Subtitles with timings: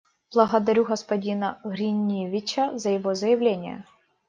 [0.33, 3.85] Благодарю господина Гриневича за его заявление.